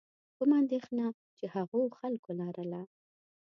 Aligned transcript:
کومه 0.37 0.55
اندېښنه 0.61 1.05
چې 1.37 1.45
هغو 1.55 1.81
خلکو 1.99 2.29
لرله. 2.39 2.81